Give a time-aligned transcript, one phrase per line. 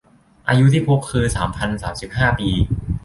[0.47, 2.49] อายุที่พบคือ สามพันสามสิบห้า ปี